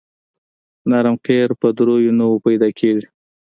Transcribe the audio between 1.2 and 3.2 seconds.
قیر په دریو نوعو پیدا کیږي